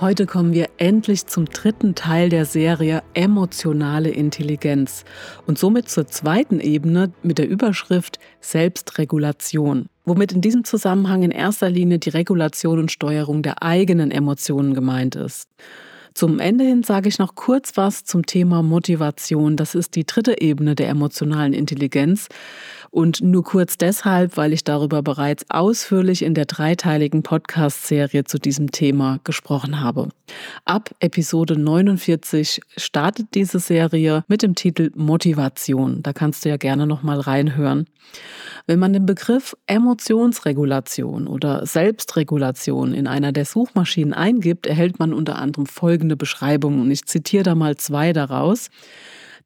[0.00, 5.04] Heute kommen wir endlich zum dritten Teil der Serie Emotionale Intelligenz
[5.44, 11.68] und somit zur zweiten Ebene mit der Überschrift Selbstregulation, womit in diesem Zusammenhang in erster
[11.68, 15.48] Linie die Regulation und Steuerung der eigenen Emotionen gemeint ist.
[16.14, 19.56] Zum Ende hin sage ich noch kurz was zum Thema Motivation.
[19.56, 22.28] Das ist die dritte Ebene der emotionalen Intelligenz.
[22.90, 28.70] Und nur kurz deshalb, weil ich darüber bereits ausführlich in der dreiteiligen Podcast-Serie zu diesem
[28.70, 30.08] Thema gesprochen habe.
[30.64, 36.02] Ab Episode 49 startet diese Serie mit dem Titel Motivation.
[36.02, 37.86] Da kannst du ja gerne nochmal reinhören.
[38.66, 45.36] Wenn man den Begriff Emotionsregulation oder Selbstregulation in einer der Suchmaschinen eingibt, erhält man unter
[45.36, 48.70] anderem folgende Beschreibung und ich zitiere da mal zwei daraus.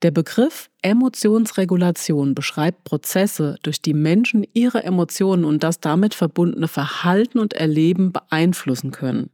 [0.02, 7.38] Der Begriff Emotionsregulation beschreibt Prozesse, durch die Menschen ihre Emotionen und das damit verbundene Verhalten
[7.38, 9.30] und Erleben beeinflussen können.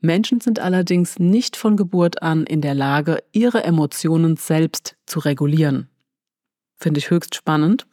[0.00, 5.88] Menschen sind allerdings nicht von Geburt an in der Lage, ihre Emotionen selbst zu regulieren.
[6.76, 7.86] Finde ich höchst spannend.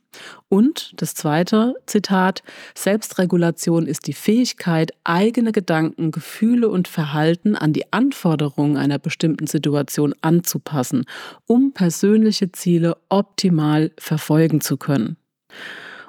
[0.49, 2.41] Und das zweite Zitat,
[2.75, 10.13] Selbstregulation ist die Fähigkeit, eigene Gedanken, Gefühle und Verhalten an die Anforderungen einer bestimmten Situation
[10.21, 11.05] anzupassen,
[11.45, 15.17] um persönliche Ziele optimal verfolgen zu können.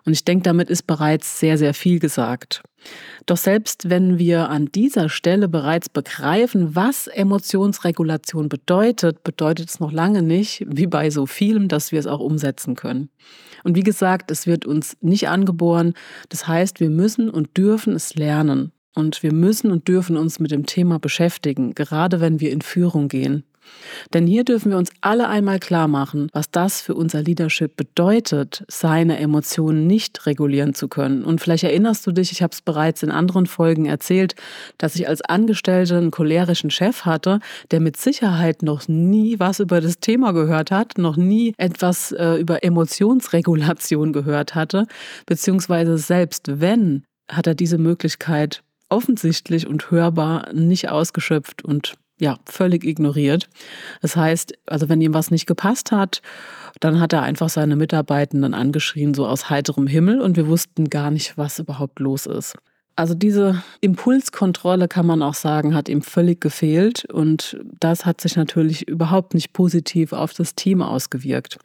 [0.04, 2.62] Und ich denke, damit ist bereits sehr, sehr viel gesagt.
[3.26, 9.92] Doch selbst wenn wir an dieser Stelle bereits begreifen, was Emotionsregulation bedeutet, bedeutet es noch
[9.92, 13.10] lange nicht, wie bei so vielem, dass wir es auch umsetzen können.
[13.64, 15.94] Und wie gesagt, es wird uns nicht angeboren.
[16.28, 18.72] Das heißt, wir müssen und dürfen es lernen.
[18.94, 23.08] Und wir müssen und dürfen uns mit dem Thema beschäftigen, gerade wenn wir in Führung
[23.08, 23.44] gehen.
[24.14, 28.64] Denn hier dürfen wir uns alle einmal klar machen, was das für unser Leadership bedeutet,
[28.68, 31.24] seine Emotionen nicht regulieren zu können.
[31.24, 34.34] Und vielleicht erinnerst du dich, ich habe es bereits in anderen Folgen erzählt,
[34.78, 37.40] dass ich als Angestellte einen cholerischen Chef hatte,
[37.70, 42.34] der mit Sicherheit noch nie was über das Thema gehört hat, noch nie etwas äh,
[42.34, 44.86] über Emotionsregulation gehört hatte,
[45.26, 52.84] beziehungsweise selbst wenn, hat er diese Möglichkeit offensichtlich und hörbar nicht ausgeschöpft und ja, völlig
[52.84, 53.48] ignoriert.
[54.02, 56.22] Das heißt, also wenn ihm was nicht gepasst hat,
[56.80, 61.10] dann hat er einfach seine Mitarbeitenden angeschrien, so aus heiterem Himmel, und wir wussten gar
[61.10, 62.56] nicht, was überhaupt los ist.
[62.98, 68.34] Also diese Impulskontrolle kann man auch sagen, hat ihm völlig gefehlt und das hat sich
[68.34, 71.58] natürlich überhaupt nicht positiv auf das Team ausgewirkt.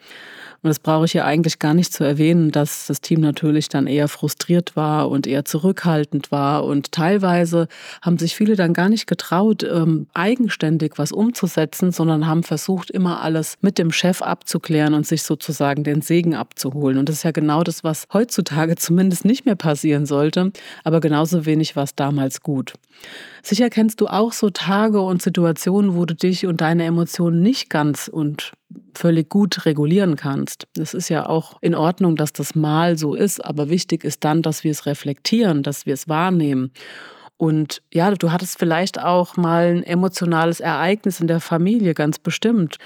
[0.63, 3.85] Und das brauche ich ja eigentlich gar nicht zu erwähnen, dass das Team natürlich dann
[3.85, 6.63] eher frustriert war und eher zurückhaltend war.
[6.63, 7.67] Und teilweise
[8.01, 13.21] haben sich viele dann gar nicht getraut, ähm, eigenständig was umzusetzen, sondern haben versucht, immer
[13.21, 16.97] alles mit dem Chef abzuklären und sich sozusagen den Segen abzuholen.
[16.97, 20.53] Und das ist ja genau das, was heutzutage zumindest nicht mehr passieren sollte,
[20.85, 22.73] aber genauso wenig war es damals gut.
[23.41, 27.69] Sicher kennst du auch so Tage und Situationen, wo du dich und deine Emotionen nicht
[27.69, 28.51] ganz und
[28.93, 30.67] völlig gut regulieren kannst.
[30.77, 34.41] Es ist ja auch in Ordnung, dass das mal so ist, aber wichtig ist dann,
[34.41, 36.71] dass wir es reflektieren, dass wir es wahrnehmen.
[37.37, 42.77] Und ja, du hattest vielleicht auch mal ein emotionales Ereignis in der Familie, ganz bestimmt.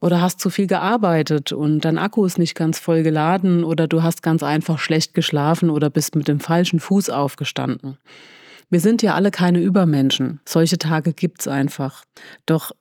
[0.00, 4.02] Oder hast zu viel gearbeitet und dein Akku ist nicht ganz voll geladen oder du
[4.02, 7.98] hast ganz einfach schlecht geschlafen oder bist mit dem falschen Fuß aufgestanden.
[8.70, 10.40] Wir sind ja alle keine Übermenschen.
[10.44, 12.04] Solche Tage gibt's einfach.
[12.46, 12.72] Doch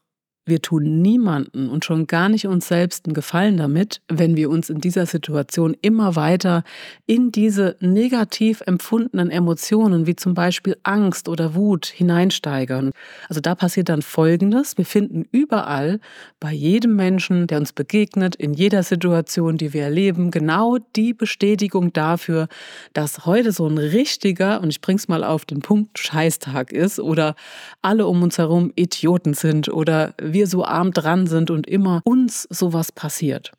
[0.47, 4.69] wir tun niemanden und schon gar nicht uns selbst einen Gefallen damit, wenn wir uns
[4.69, 6.63] in dieser Situation immer weiter
[7.05, 12.91] in diese negativ empfundenen Emotionen wie zum Beispiel Angst oder Wut hineinsteigern.
[13.29, 14.77] Also da passiert dann Folgendes.
[14.77, 15.99] Wir finden überall
[16.39, 21.93] bei jedem Menschen, der uns begegnet, in jeder Situation, die wir erleben, genau die Bestätigung
[21.93, 22.47] dafür,
[22.93, 27.35] dass heute so ein richtiger, und ich bring's mal auf den Punkt, Scheißtag ist oder
[27.81, 32.43] alle um uns herum Idioten sind oder wir so arm dran sind und immer uns
[32.49, 33.51] sowas passiert.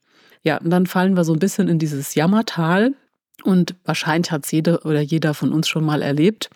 [0.45, 2.95] Ja, und dann fallen wir so ein bisschen in dieses Jammertal
[3.43, 6.51] und wahrscheinlich hat es jeder oder jeder von uns schon mal erlebt.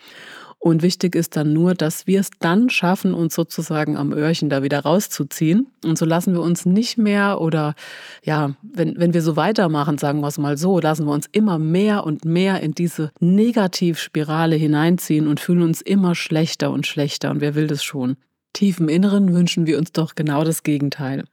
[0.65, 4.63] Und wichtig ist dann nur, dass wir es dann schaffen, uns sozusagen am Öhrchen da
[4.63, 5.67] wieder rauszuziehen.
[5.85, 7.75] Und so lassen wir uns nicht mehr oder
[8.23, 11.59] ja, wenn, wenn wir so weitermachen, sagen wir es mal so, lassen wir uns immer
[11.59, 17.33] mehr und mehr in diese Negativspirale hineinziehen und fühlen uns immer schlechter und schlechter.
[17.33, 18.17] Und wer will das schon?
[18.53, 21.25] Tief im Inneren wünschen wir uns doch genau das Gegenteil.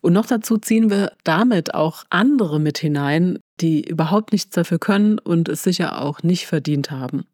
[0.00, 5.18] Und noch dazu ziehen wir damit auch andere mit hinein, die überhaupt nichts dafür können
[5.18, 7.24] und es sicher auch nicht verdient haben.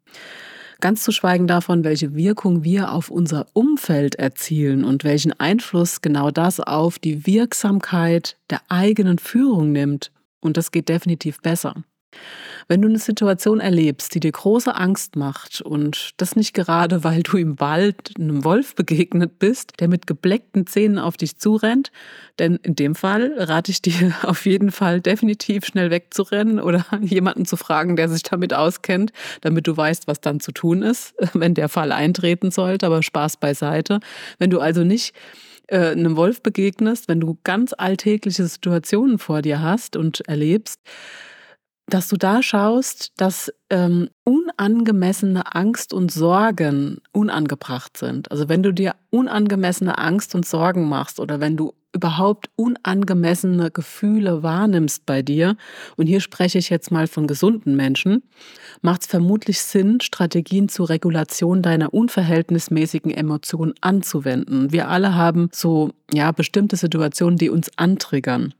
[0.79, 6.31] Ganz zu schweigen davon, welche Wirkung wir auf unser Umfeld erzielen und welchen Einfluss genau
[6.31, 10.11] das auf die Wirksamkeit der eigenen Führung nimmt.
[10.39, 11.75] Und das geht definitiv besser.
[12.67, 17.23] Wenn du eine Situation erlebst, die dir große Angst macht und das nicht gerade, weil
[17.23, 21.91] du im Wald einem Wolf begegnet bist, der mit gebleckten Zähnen auf dich zurennt,
[22.39, 27.45] denn in dem Fall rate ich dir auf jeden Fall definitiv schnell wegzurennen oder jemanden
[27.45, 29.11] zu fragen, der sich damit auskennt,
[29.41, 33.37] damit du weißt, was dann zu tun ist, wenn der Fall eintreten sollte, aber Spaß
[33.37, 33.99] beiseite.
[34.37, 35.13] Wenn du also nicht
[35.71, 40.81] äh, einem Wolf begegnest, wenn du ganz alltägliche Situationen vor dir hast und erlebst,
[41.93, 48.31] dass du da schaust, dass ähm, unangemessene Angst und Sorgen unangebracht sind.
[48.31, 54.41] Also wenn du dir unangemessene Angst und Sorgen machst oder wenn du überhaupt unangemessene Gefühle
[54.41, 55.57] wahrnimmst bei dir,
[55.97, 58.23] und hier spreche ich jetzt mal von gesunden Menschen,
[58.81, 64.71] macht es vermutlich Sinn, Strategien zur Regulation deiner unverhältnismäßigen Emotionen anzuwenden.
[64.71, 68.53] Wir alle haben so ja bestimmte Situationen, die uns antriggern.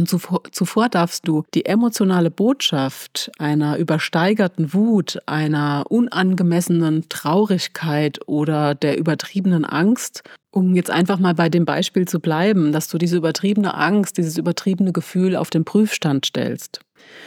[0.00, 8.74] Und zuvor, zuvor darfst du die emotionale Botschaft einer übersteigerten Wut, einer unangemessenen Traurigkeit oder
[8.74, 13.18] der übertriebenen Angst, um jetzt einfach mal bei dem Beispiel zu bleiben, dass du diese
[13.18, 16.80] übertriebene Angst, dieses übertriebene Gefühl auf den Prüfstand stellst.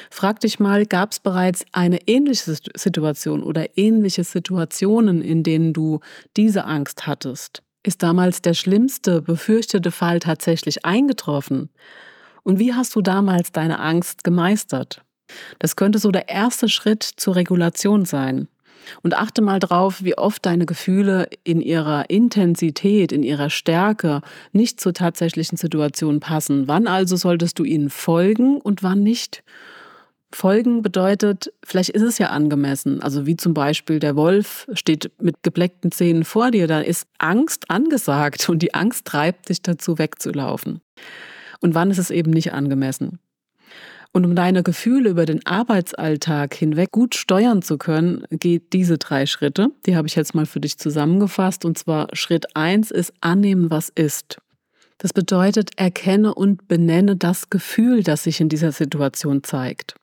[0.10, 6.00] Frag dich mal, gab es bereits eine ähnliche Situation oder ähnliche Situationen, in denen du
[6.36, 7.62] diese Angst hattest?
[7.84, 11.70] Ist damals der schlimmste befürchtete Fall tatsächlich eingetroffen?
[12.44, 15.02] Und wie hast du damals deine Angst gemeistert?
[15.60, 18.48] Das könnte so der erste Schritt zur Regulation sein.
[19.02, 24.82] Und achte mal drauf, wie oft deine Gefühle in ihrer Intensität, in ihrer Stärke nicht
[24.82, 26.68] zur tatsächlichen Situation passen.
[26.68, 29.44] Wann also solltest du ihnen folgen und wann nicht?
[30.34, 33.02] Folgen bedeutet, vielleicht ist es ja angemessen.
[33.02, 37.70] Also wie zum Beispiel der Wolf steht mit gebleckten Zähnen vor dir, da ist Angst
[37.70, 40.82] angesagt und die Angst treibt dich dazu wegzulaufen
[41.64, 43.20] und wann ist es eben nicht angemessen.
[44.12, 49.26] Und um deine Gefühle über den Arbeitsalltag hinweg gut steuern zu können, geht diese drei
[49.26, 49.70] Schritte.
[49.88, 51.66] Die habe ich jetzt mal für dich zusammengefasst.
[51.66, 54.38] Und zwar Schritt eins ist annehmen, was ist.
[55.00, 59.96] Das bedeutet, erkenne und benenne das Gefühl, das sich in dieser Situation zeigt.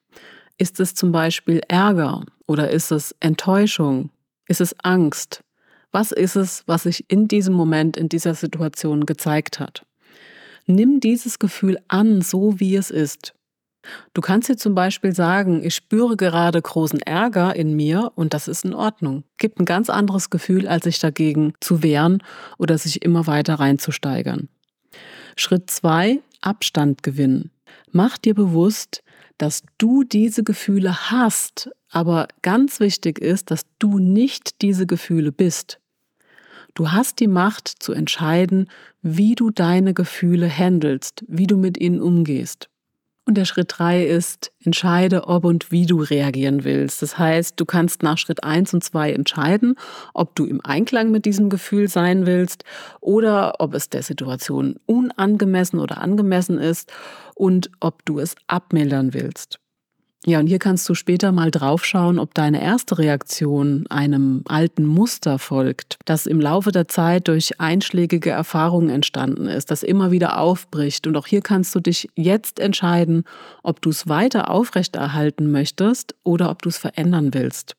[0.57, 4.09] Ist es zum Beispiel Ärger oder ist es Enttäuschung?
[4.45, 5.41] Ist es Angst?
[5.93, 9.85] Was ist es, was sich in diesem Moment, in dieser Situation gezeigt hat?
[10.65, 13.33] Nimm dieses Gefühl an, so wie es ist.
[14.13, 18.47] Du kannst dir zum Beispiel sagen, ich spüre gerade großen Ärger in mir und das
[18.47, 19.23] ist in Ordnung.
[19.37, 22.21] Gibt ein ganz anderes Gefühl, als sich dagegen zu wehren
[22.57, 24.49] oder sich immer weiter reinzusteigern.
[25.35, 27.51] Schritt zwei: Abstand gewinnen.
[27.91, 29.03] Mach dir bewusst,
[29.37, 35.80] dass du diese Gefühle hast, aber ganz wichtig ist, dass du nicht diese Gefühle bist.
[36.73, 38.67] Du hast die Macht zu entscheiden,
[39.01, 42.69] wie du deine Gefühle handelst, wie du mit ihnen umgehst.
[43.25, 47.01] Und der Schritt drei ist, entscheide, ob und wie du reagieren willst.
[47.01, 49.75] Das heißt, du kannst nach Schritt eins und zwei entscheiden,
[50.13, 52.63] ob du im Einklang mit diesem Gefühl sein willst
[52.99, 56.91] oder ob es der Situation unangemessen oder angemessen ist
[57.35, 59.59] und ob du es abmildern willst.
[60.27, 65.39] Ja, und hier kannst du später mal draufschauen, ob deine erste Reaktion einem alten Muster
[65.39, 71.07] folgt, das im Laufe der Zeit durch einschlägige Erfahrungen entstanden ist, das immer wieder aufbricht.
[71.07, 73.23] Und auch hier kannst du dich jetzt entscheiden,
[73.63, 77.75] ob du es weiter aufrechterhalten möchtest oder ob du es verändern willst.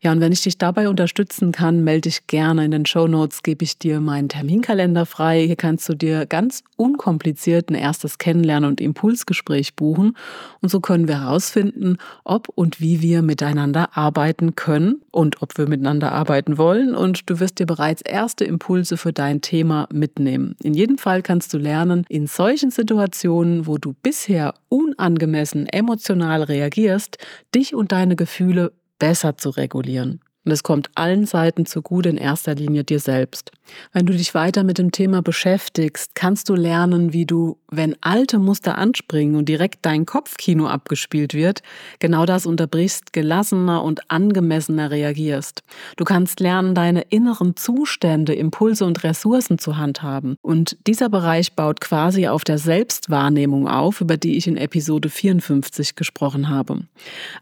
[0.00, 2.64] Ja, und wenn ich dich dabei unterstützen kann, melde dich gerne.
[2.64, 5.44] In den Show Notes gebe ich dir meinen Terminkalender frei.
[5.44, 10.16] Hier kannst du dir ganz unkompliziert ein erstes Kennenlernen und Impulsgespräch buchen.
[10.60, 15.68] Und so können wir herausfinden, ob und wie wir miteinander arbeiten können und ob wir
[15.68, 16.94] miteinander arbeiten wollen.
[16.94, 20.54] Und du wirst dir bereits erste Impulse für dein Thema mitnehmen.
[20.62, 27.18] In jedem Fall kannst du lernen, in solchen Situationen, wo du bisher unangemessen emotional reagierst,
[27.52, 30.20] dich und deine Gefühle besser zu regulieren.
[30.44, 33.52] Und es kommt allen Seiten zugute, in erster Linie dir selbst.
[33.92, 38.38] Wenn du dich weiter mit dem Thema beschäftigst, kannst du lernen, wie du, wenn alte
[38.38, 41.62] Muster anspringen und direkt dein Kopfkino abgespielt wird,
[41.98, 45.62] genau das unterbrichst, gelassener und angemessener reagierst.
[45.96, 50.36] Du kannst lernen, deine inneren Zustände, Impulse und Ressourcen zu handhaben.
[50.40, 55.94] Und dieser Bereich baut quasi auf der Selbstwahrnehmung auf, über die ich in Episode 54
[55.94, 56.80] gesprochen habe.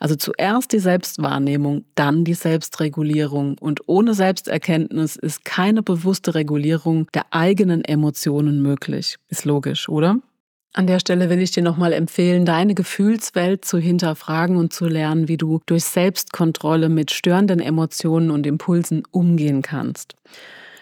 [0.00, 3.56] Also zuerst die Selbstwahrnehmung, dann die Selbstregulierung.
[3.58, 9.16] Und ohne Selbsterkenntnis ist keine bewusste Regulierung der eigenen Emotionen möglich.
[9.28, 10.15] Ist logisch, oder?
[10.76, 15.26] An der Stelle will ich dir nochmal empfehlen, deine Gefühlswelt zu hinterfragen und zu lernen,
[15.26, 20.16] wie du durch Selbstkontrolle mit störenden Emotionen und Impulsen umgehen kannst.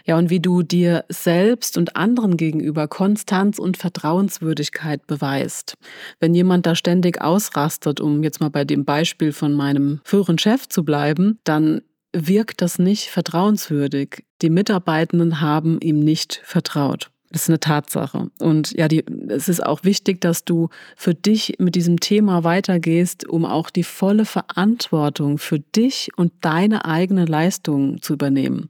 [0.05, 5.77] Ja, und wie du dir selbst und anderen gegenüber Konstanz und Vertrauenswürdigkeit beweist.
[6.19, 10.69] Wenn jemand da ständig ausrastet, um jetzt mal bei dem Beispiel von meinem früheren Chef
[10.69, 11.83] zu bleiben, dann
[12.13, 14.25] wirkt das nicht vertrauenswürdig.
[14.43, 17.13] Die Mitarbeitenden haben ihm nicht vertraut.
[17.31, 18.31] Das ist eine Tatsache.
[18.39, 23.27] Und ja, die, es ist auch wichtig, dass du für dich mit diesem Thema weitergehst,
[23.29, 28.69] um auch die volle Verantwortung für dich und deine eigene Leistung zu übernehmen.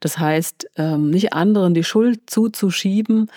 [0.00, 3.30] Das heißt, ähm, nicht anderen die Schuld zuzuschieben,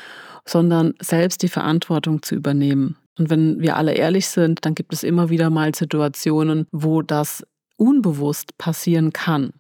[0.46, 2.98] sondern selbst die Verantwortung zu übernehmen.
[3.18, 7.44] Und wenn wir alle ehrlich sind, dann gibt es immer wieder mal Situationen, wo das
[7.78, 9.54] unbewusst passieren kann.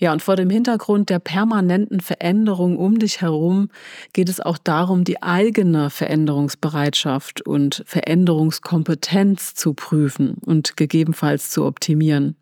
[0.00, 3.68] Ja, und vor dem Hintergrund der permanenten Veränderung um dich herum
[4.12, 12.36] geht es auch darum, die eigene Veränderungsbereitschaft und Veränderungskompetenz zu prüfen und gegebenenfalls zu optimieren.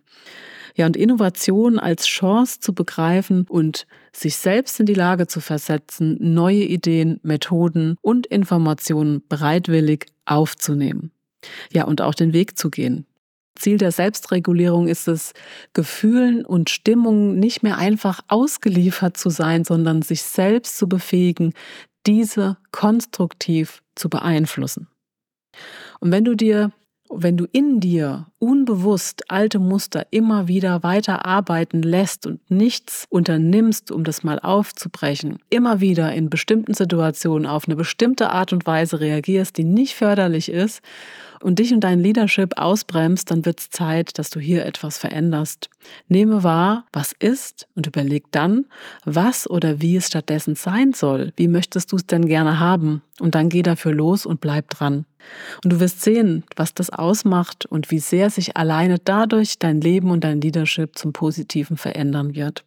[0.74, 6.18] Ja, und Innovation als Chance zu begreifen und sich selbst in die Lage zu versetzen,
[6.20, 11.10] neue Ideen, Methoden und Informationen bereitwillig aufzunehmen.
[11.72, 13.06] Ja, und auch den Weg zu gehen.
[13.56, 15.32] Ziel der Selbstregulierung ist es,
[15.72, 21.52] Gefühlen und Stimmungen nicht mehr einfach ausgeliefert zu sein, sondern sich selbst zu befähigen,
[22.06, 24.88] diese konstruktiv zu beeinflussen.
[26.00, 26.72] Und wenn du dir,
[27.10, 33.90] wenn du in dir unbewusst alte Muster immer wieder weiter arbeiten lässt und nichts unternimmst,
[33.90, 39.00] um das mal aufzubrechen, immer wieder in bestimmten Situationen auf eine bestimmte Art und Weise
[39.00, 40.82] reagierst, die nicht förderlich ist
[41.42, 45.70] und dich und dein Leadership ausbremst, dann wird es Zeit, dass du hier etwas veränderst.
[46.08, 48.66] Nehme wahr, was ist und überleg dann,
[49.04, 51.32] was oder wie es stattdessen sein soll.
[51.36, 53.02] Wie möchtest du es denn gerne haben?
[53.20, 55.06] Und dann geh dafür los und bleib dran.
[55.64, 60.10] Und du wirst sehen, was das ausmacht und wie sehr sich alleine dadurch dein Leben
[60.10, 62.64] und dein Leadership zum Positiven verändern wird.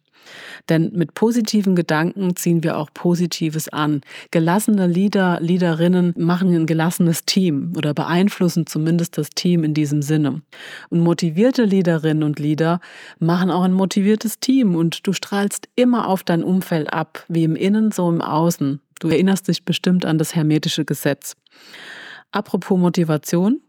[0.68, 4.02] Denn mit positiven Gedanken ziehen wir auch Positives an.
[4.30, 10.42] Gelassene Leader, Leaderinnen machen ein gelassenes Team oder beeinflussen zumindest das Team in diesem Sinne.
[10.90, 12.80] Und motivierte Leaderinnen und Leader
[13.18, 17.56] machen auch ein motiviertes Team und du strahlst immer auf dein Umfeld ab, wie im
[17.56, 18.80] Innen, so im Außen.
[19.00, 21.34] Du erinnerst dich bestimmt an das hermetische Gesetz.
[22.32, 23.60] Apropos Motivation,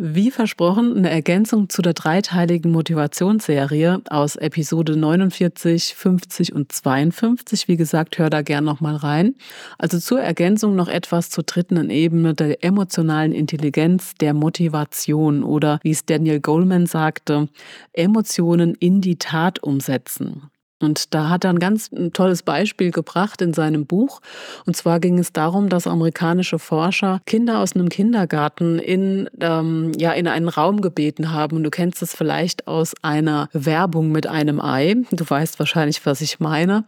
[0.00, 7.68] wie versprochen, eine Ergänzung zu der dreiteiligen Motivationsserie aus Episode 49, 50 und 52.
[7.68, 9.34] Wie gesagt, hör da gern nochmal rein.
[9.78, 15.90] Also zur Ergänzung noch etwas zur dritten Ebene der emotionalen Intelligenz, der Motivation oder wie
[15.90, 17.48] es Daniel Goleman sagte,
[17.92, 20.50] Emotionen in die Tat umsetzen.
[20.80, 24.20] Und da hat er ein ganz tolles Beispiel gebracht in seinem Buch.
[24.64, 30.12] Und zwar ging es darum, dass amerikanische Forscher Kinder aus einem Kindergarten in, ähm, ja,
[30.12, 31.56] in einen Raum gebeten haben.
[31.56, 34.96] Und du kennst es vielleicht aus einer Werbung mit einem Ei.
[35.10, 36.84] Du weißt wahrscheinlich, was ich meine.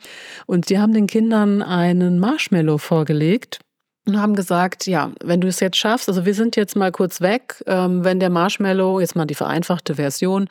[0.46, 3.60] Und die haben den Kindern einen Marshmallow vorgelegt
[4.06, 7.20] und haben gesagt, ja, wenn du es jetzt schaffst, also wir sind jetzt mal kurz
[7.20, 10.48] weg, ähm, wenn der Marshmallow, jetzt mal die vereinfachte Version,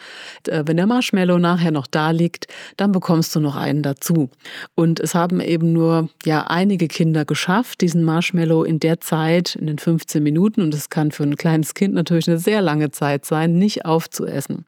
[0.47, 4.29] äh, wenn der Marshmallow nachher noch da liegt, dann bekommst du noch einen dazu.
[4.75, 9.67] Und es haben eben nur ja einige Kinder geschafft, diesen Marshmallow in der Zeit, in
[9.67, 13.25] den 15 Minuten, und es kann für ein kleines Kind natürlich eine sehr lange Zeit
[13.25, 14.65] sein, nicht aufzuessen.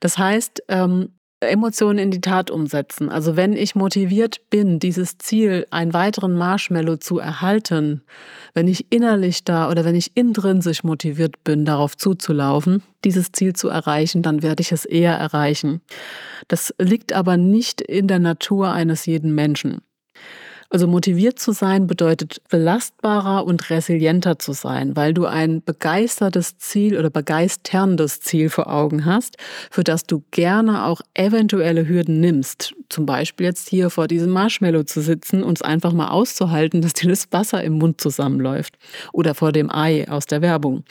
[0.00, 1.10] Das heißt, ähm,
[1.48, 3.08] Emotionen in die Tat umsetzen.
[3.08, 8.02] Also wenn ich motiviert bin, dieses Ziel, einen weiteren Marshmallow zu erhalten,
[8.54, 13.68] wenn ich innerlich da oder wenn ich intrinsisch motiviert bin, darauf zuzulaufen, dieses Ziel zu
[13.68, 15.80] erreichen, dann werde ich es eher erreichen.
[16.48, 19.82] Das liegt aber nicht in der Natur eines jeden Menschen.
[20.72, 26.98] Also motiviert zu sein bedeutet belastbarer und resilienter zu sein, weil du ein begeistertes Ziel
[26.98, 29.36] oder begeisterndes Ziel vor Augen hast,
[29.70, 32.74] für das du gerne auch eventuelle Hürden nimmst.
[32.88, 36.94] Zum Beispiel jetzt hier vor diesem Marshmallow zu sitzen und es einfach mal auszuhalten, dass
[36.94, 38.78] dir das Wasser im Mund zusammenläuft.
[39.12, 40.84] Oder vor dem Ei aus der Werbung.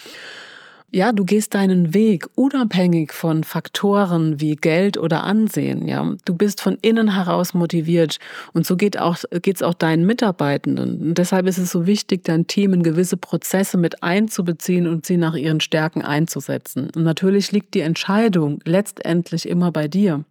[0.94, 5.88] Ja, du gehst deinen Weg unabhängig von Faktoren wie Geld oder Ansehen.
[5.88, 8.20] Ja, du bist von innen heraus motiviert
[8.52, 11.02] und so geht auch geht's auch deinen Mitarbeitenden.
[11.02, 15.16] Und deshalb ist es so wichtig, dein Team in gewisse Prozesse mit einzubeziehen und sie
[15.16, 16.90] nach ihren Stärken einzusetzen.
[16.94, 20.26] Und natürlich liegt die Entscheidung letztendlich immer bei dir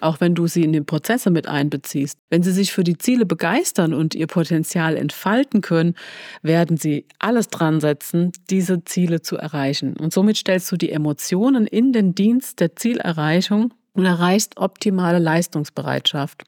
[0.00, 2.18] auch wenn du sie in den Prozesse mit einbeziehst.
[2.30, 5.94] Wenn sie sich für die Ziele begeistern und ihr Potenzial entfalten können,
[6.42, 9.96] werden sie alles dran setzen, diese Ziele zu erreichen.
[9.96, 16.44] Und somit stellst du die Emotionen in den Dienst der Zielerreichung und erreichst optimale Leistungsbereitschaft.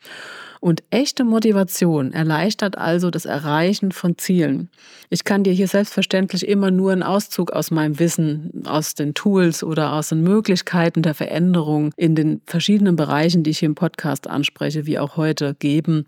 [0.61, 4.69] Und echte Motivation erleichtert also das Erreichen von Zielen.
[5.11, 9.63] Ich kann dir hier selbstverständlich immer nur einen Auszug aus meinem Wissen, aus den Tools
[9.63, 14.29] oder aus den Möglichkeiten der Veränderung in den verschiedenen Bereichen, die ich hier im Podcast
[14.29, 16.07] anspreche, wie auch heute, geben.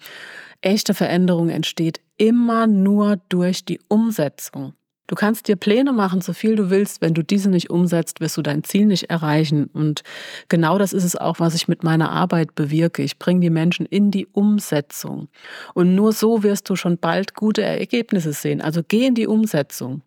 [0.61, 4.73] Echte Veränderung entsteht immer nur durch die Umsetzung.
[5.09, 7.01] Du kannst dir Pläne machen, so viel du willst.
[7.01, 9.65] Wenn du diese nicht umsetzt, wirst du dein Ziel nicht erreichen.
[9.73, 10.03] Und
[10.49, 13.03] genau das ist es auch, was ich mit meiner Arbeit bewirke.
[13.03, 15.29] Ich bringe die Menschen in die Umsetzung.
[15.73, 18.61] Und nur so wirst du schon bald gute Ergebnisse sehen.
[18.61, 20.03] Also geh in die Umsetzung.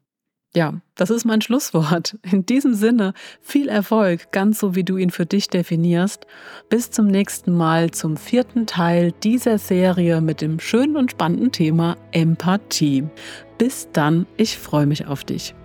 [0.53, 2.17] Ja, das ist mein Schlusswort.
[2.29, 6.27] In diesem Sinne, viel Erfolg, ganz so wie du ihn für dich definierst.
[6.69, 11.95] Bis zum nächsten Mal zum vierten Teil dieser Serie mit dem schönen und spannenden Thema
[12.11, 13.05] Empathie.
[13.57, 15.55] Bis dann, ich freue mich auf dich.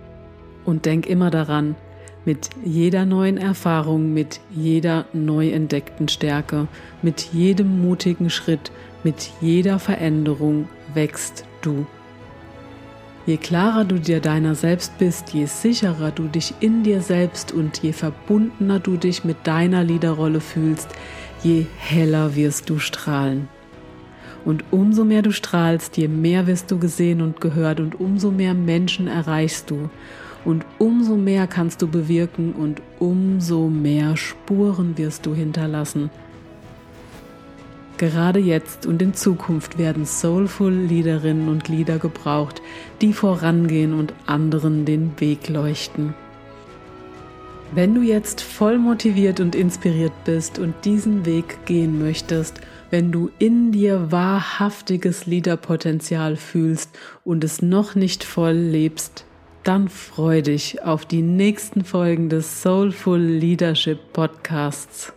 [0.63, 1.75] Und denk immer daran,
[2.23, 6.67] mit jeder neuen Erfahrung, mit jeder neu entdeckten Stärke,
[7.01, 8.71] mit jedem mutigen Schritt,
[9.03, 11.85] mit jeder Veränderung wächst du.
[13.27, 17.83] Je klarer du dir deiner selbst bist, je sicherer du dich in dir selbst und
[17.83, 20.87] je verbundener du dich mit deiner Liederrolle fühlst,
[21.43, 23.49] je heller wirst du strahlen.
[24.45, 28.53] Und umso mehr du strahlst, je mehr wirst du gesehen und gehört und umso mehr
[28.53, 29.89] Menschen erreichst du.
[30.45, 36.09] Und umso mehr kannst du bewirken und umso mehr Spuren wirst du hinterlassen.
[37.97, 42.61] Gerade jetzt und in Zukunft werden soulful Liederinnen und Lieder gebraucht,
[43.01, 46.13] die vorangehen und anderen den Weg leuchten.
[47.73, 53.29] Wenn du jetzt voll motiviert und inspiriert bist und diesen Weg gehen möchtest, wenn du
[53.39, 59.25] in dir wahrhaftiges Liederpotenzial fühlst und es noch nicht voll lebst,
[59.63, 65.16] dann freu dich auf die nächsten Folgen des Soulful Leadership Podcasts.